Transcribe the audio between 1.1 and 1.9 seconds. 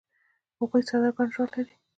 ګډ ژوند لري.